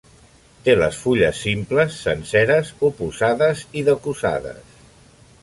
Té 0.67 0.73
les 0.77 0.95
fulles 1.01 1.41
simples, 1.47 1.99
senceres, 2.07 2.73
oposades 2.89 3.63
i 3.83 3.87
decussades. 3.93 4.75